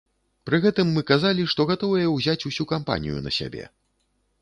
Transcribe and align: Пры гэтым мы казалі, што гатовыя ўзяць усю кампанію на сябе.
Пры 0.49 0.59
гэтым 0.63 0.87
мы 0.95 1.03
казалі, 1.11 1.45
што 1.53 1.69
гатовыя 1.73 2.07
ўзяць 2.17 2.47
усю 2.53 2.69
кампанію 2.75 3.25
на 3.27 3.39
сябе. 3.41 3.73